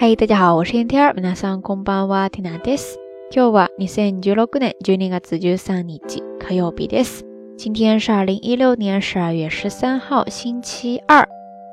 [0.00, 1.12] 嗨，大家好，我是天天。
[1.14, 2.98] 皆さんこんばんは、ティナです。
[3.30, 5.98] 今日は二千十六年十二月十三日、
[6.38, 7.24] 火曜日です。
[7.56, 11.26] 今天是二零一六年十二月十三号，星期二。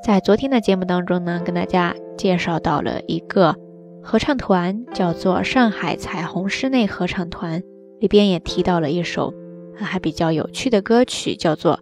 [0.04, 3.54] 在昨天的节目当中呢，跟大家介绍到了一个
[4.02, 7.62] 合唱团，叫做上海彩虹室内合唱团，
[8.00, 9.32] 里边也提到了一首
[9.76, 11.76] 还比较有趣的歌曲，叫做《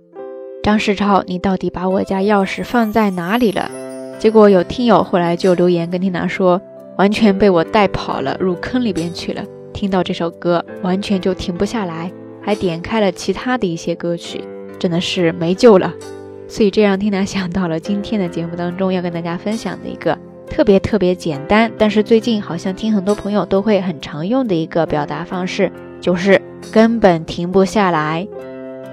[0.62, 3.70] 张世超，你到底把我家钥匙放在哪里了》。
[4.19, 6.59] 结果有听友后来就留言跟缇娜说，
[6.97, 9.43] 完全被我带跑了，入坑里边去了。
[9.73, 12.11] 听到这首歌，完全就停不下来，
[12.41, 14.43] 还点开了其他的一些歌曲，
[14.79, 15.93] 真的是没救了。
[16.49, 20.17] 所以这让缇娜想到了今天的节目当中要跟大家分享的一个
[20.49, 28.27] 特别特别简单，但是最近好像听很多朋友都会很常用的一个表达方式，就是根本停不下来。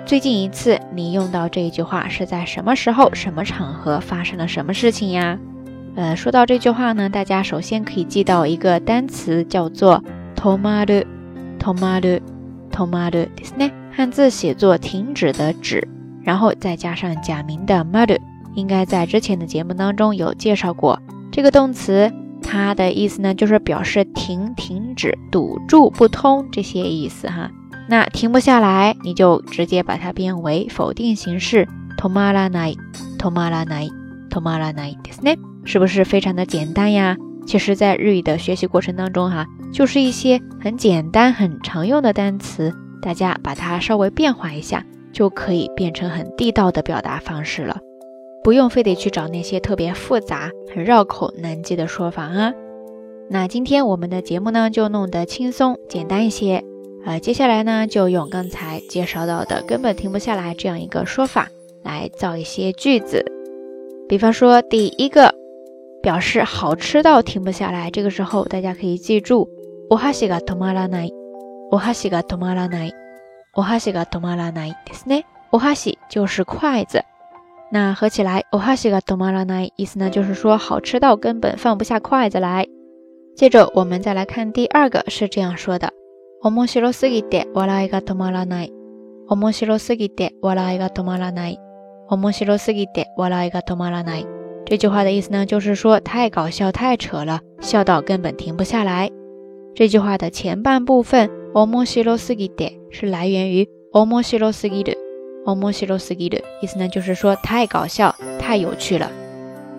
[0.06, 5.38] 最近一次你用到这一句话是在什么时候、什么场合发生了什么事情呀？
[5.96, 10.04] 呃，说到这句话呢，大家首先可以记到一个单词，叫做
[10.36, 13.72] “tomaru”，“tomaru”，“tomaru”，ですね。
[13.92, 15.88] 汉字写作停止的止，
[16.24, 18.18] 然后再加上假名的 “maru”，
[18.56, 21.00] 应该在之前的节目当中有介绍过。
[21.32, 27.52] 这个动词它的意思呢，就是表示停、停止、堵住、不通这些意思哈。
[27.88, 37.18] 那停不下来，你就直接把它变为否定形式，tomaranai，tomaranai，tomaranai，ですね，是不是非常的简单呀？
[37.48, 47.80] 其实，在日语的学习过程当中，哈，就是一些很简单、很常用的单词，大家把它稍微变化一下，就可以变成很地道的表达方式了，
[48.44, 52.54] 不用非得去找那些特别复杂、很绕口难记的说法啊。
[53.32, 56.64] 那今天我们的节目呢，就弄得轻松简单一些。
[57.06, 61.48] 呃，接下来呢，就用刚才介绍到的根本停不下来这样一个说法
[61.84, 63.26] 来造一些句子。
[64.08, 65.34] 比方说，第一个
[66.02, 69.48] 表示好吃到停不下来，这个时候大家可以记住，
[69.90, 71.12] お箸が止まらない，
[71.72, 72.92] お箸が止まらない，
[73.54, 75.24] お箸が止まらないですね。
[75.52, 77.02] お箸就是筷子，
[77.72, 82.68] 那合起来，お箸が止まらない，意思呢就是说好吃到根本放不下筷子来。
[83.36, 85.92] 接着我们再来看第二个，是这样说的。
[86.44, 88.74] 面白すぎて笑いが止まらない。
[89.28, 91.60] 面白すぎて笑いが止まらない。
[92.10, 94.26] 面白すぎて笑いが止まらない。
[94.66, 99.12] 这句话的意思呢，就是说太搞笑、太扯了，笑到根本停不下来。
[99.76, 104.98] 这句话的前半部分面白すぎて是来源于面白すぎる。
[105.46, 109.10] 面白すぎる意思呢，就是说太搞笑、太有趣了。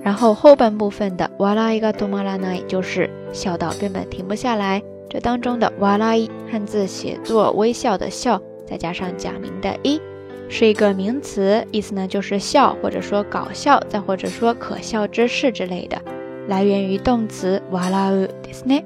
[0.03, 4.83] 然后后半部分的笑いが止まらない就是笑到根本停不下来。
[5.15, 10.01] 这当中的哇啦伊汉字写作微笑的笑，再加上假名的一，
[10.49, 16.01] 是一个名词，意思呢就是笑，或者说搞笑，再或者说可笑之事之类的，
[16.47, 18.85] 来源于动词哇啦乌ですね。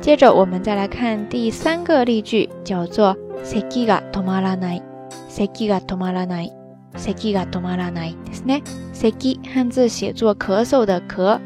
[0.00, 4.82] 接着我们再来看第三个例句，叫做咳が止まらない，
[5.28, 6.52] 咳が止まらない，
[6.96, 8.62] 咳が止まらないですね。
[8.94, 11.40] 咳汉字写作咳嗽的咳，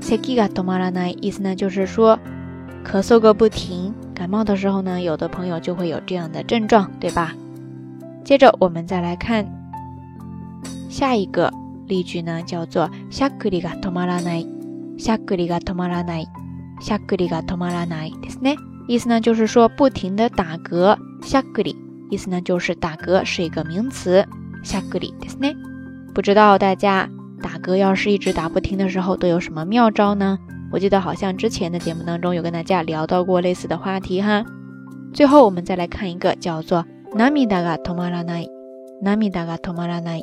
[0.00, 2.16] 咳が止まらない意思呢就是说。
[2.84, 7.34] 咳嗽个不停，感冒的时候呢，有的朋友就会有这样的症状，对吧？
[8.24, 9.46] 接着我们再来看
[10.88, 11.52] 下一个
[11.86, 14.46] 例句呢，叫做しゃくりが止まらない、
[14.98, 16.26] しゃくりが止まらない、
[16.80, 18.56] しゃくりが止まらないですね。
[18.86, 21.76] 意思呢就是说不停的打嗝，しゃくり
[22.10, 24.26] 意思呢就是打嗝是一个名词，
[24.64, 25.54] しゃくりですね。
[26.14, 27.08] 不知道大家
[27.42, 30.38] 打嗝要是一直打不停的时候，都有什么妙招呢？
[30.72, 34.44] 我记得好像之前的节目当中有跟大家聊到过类似的话题哈。
[35.14, 38.48] 最后我们再来看一个叫做“涙が止まらない”，
[39.02, 40.22] 涙が止まらない，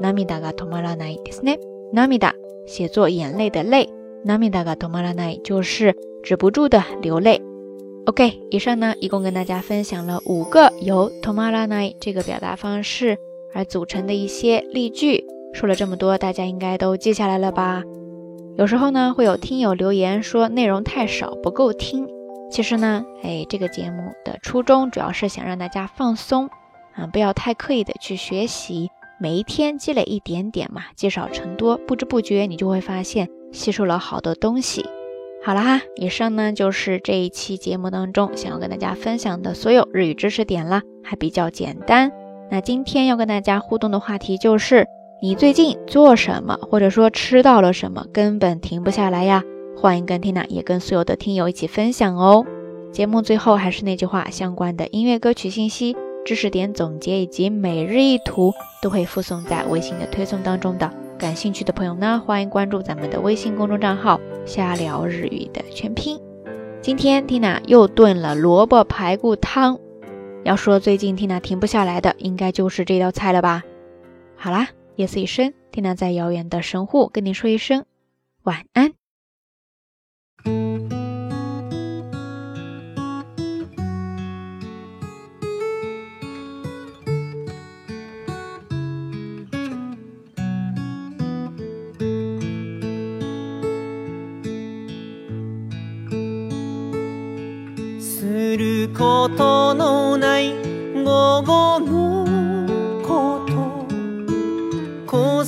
[0.00, 1.58] 涙が止まらないですね。
[1.92, 2.32] 涙
[2.66, 3.88] 写作眼泪的泪，
[4.24, 7.40] 涙が止まらない就是止不住的流泪。
[8.04, 13.16] OK，以上呢一共跟大家分享了五个由止まらない这个表达方式
[13.54, 15.24] 而组成的一些例句。
[15.54, 17.82] 说了这么多，大家应该都记下来了吧？
[18.55, 22.07] 有时候呢，会有听友留言说内容太少不够听。
[22.51, 26.49] 其实呢，哎，这个节目的初衷主要是想让大家放松
[26.93, 34.85] 啊，不要太刻意的去学习，每一天积累一点点嘛，积少成多，不知不觉你就会发现吸收了好多东西。
[35.43, 42.11] 好了哈，以上呢就是这一期节目当中想要跟大家分享的所有日语知识点啦，还比较简单。
[42.51, 44.87] 那今天要跟大家互动的话题就是。
[45.23, 49.41] 你最近做什么，或者说吃到了什么，根本停不下来呀？
[49.77, 52.45] 欢迎跟 Tina 也跟所有的听友一起分享哦。
[52.91, 60.91] 节目最后还是那句话，相关的音乐歌曲信息、知识点总结以及每日一图都会附送在微信的推送当中的。
[61.17, 66.19] 感兴趣的朋友呢，欢迎关注咱们的微信公众账号瞎聊日语的全拼。
[66.81, 69.79] 今天 Tina 又炖了萝卜排骨汤。
[70.43, 73.63] 要说最近 Tina 停不下来的，应该就是这道菜了吧？
[74.35, 77.84] 好啦，夜色已深，Tina 在遥远的神户跟你说一声
[78.42, 78.94] 晚安。
[98.00, 99.61] すること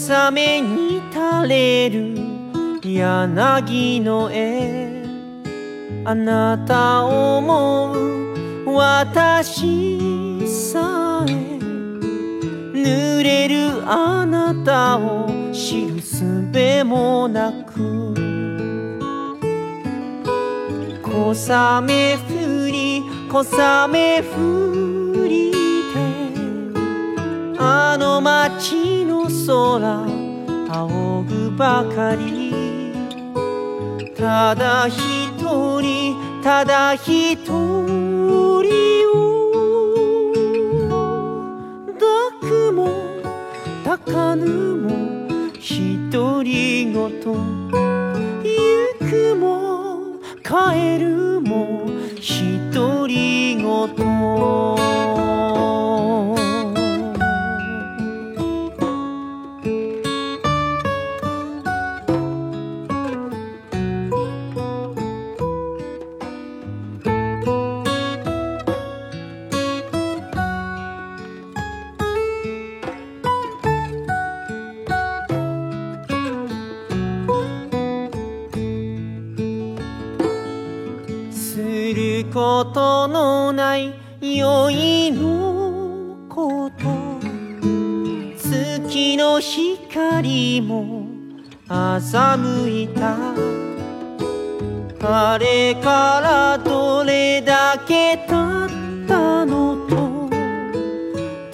[0.07, 2.15] 小雨に垂れる
[2.83, 5.03] 柳の絵。
[6.05, 7.93] あなたを思
[8.65, 11.31] う私さえ。
[12.77, 18.13] 濡れるあなたを知るすべもなく。
[21.01, 21.33] 小
[21.77, 22.17] 雨降
[22.67, 23.43] り小
[23.83, 25.51] 雨降り
[25.91, 25.97] て。
[27.57, 28.94] あの街
[29.45, 30.07] 空
[30.67, 32.51] 仰ぐばかり
[34.17, 37.53] ただ一人ただ一人
[39.13, 39.13] を
[41.99, 42.89] 抱くも
[43.83, 44.47] 抱かぬ
[44.77, 44.89] も
[46.11, 47.23] 独り言行
[48.99, 49.99] くも
[50.43, 51.24] 帰る
[82.35, 86.83] ことのない酔いのこと。
[88.37, 91.07] 月の光も
[91.69, 93.15] 欺いた。
[95.07, 98.27] あれからどれだけ経っ
[99.07, 100.29] たのと。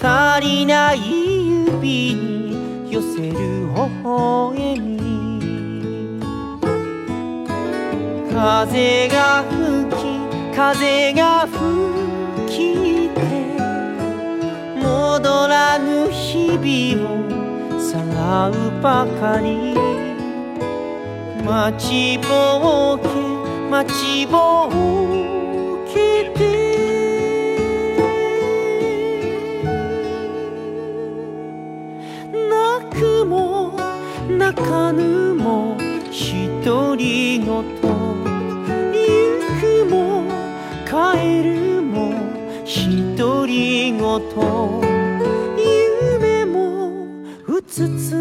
[0.02, 5.00] 足りない指に寄せる微笑み。
[8.34, 10.21] 風が吹き
[10.64, 11.58] 風が吹
[12.48, 13.20] きて
[14.80, 19.74] 戻らぬ日々をさらうばかり。
[21.44, 23.08] 待ちぼうけ
[23.72, 24.72] 待ちぼう
[25.92, 26.40] けて。
[32.32, 32.52] 泣
[32.96, 33.74] くも
[34.30, 35.76] 泣かぬも
[36.64, 37.81] 独り言
[44.20, 44.26] り
[45.56, 45.66] 言
[46.20, 46.90] 夢も
[47.48, 48.21] うつつ